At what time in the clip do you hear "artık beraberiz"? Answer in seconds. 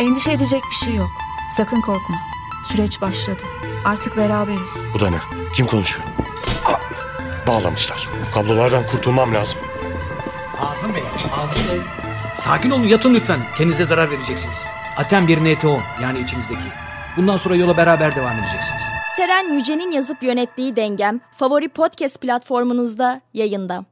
3.84-4.86